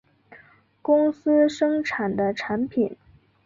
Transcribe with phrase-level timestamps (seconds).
[0.81, 2.97] 公司生产的产品